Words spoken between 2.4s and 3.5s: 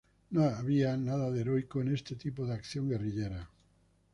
de acción guerrillera.